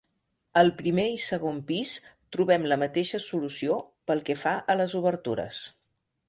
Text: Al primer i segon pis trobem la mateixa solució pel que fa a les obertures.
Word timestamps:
Al 0.59 0.69
primer 0.77 1.03
i 1.15 1.17
segon 1.23 1.59
pis 1.71 1.91
trobem 2.37 2.65
la 2.71 2.79
mateixa 2.85 3.21
solució 3.27 3.77
pel 4.13 4.25
que 4.31 4.39
fa 4.47 4.55
a 4.75 4.79
les 4.81 4.97
obertures. 5.03 5.63